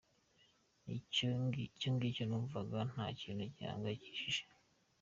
[0.97, 1.29] Icyo
[1.93, 4.43] ngicyo numvaga ari ikintu gihangayikishije.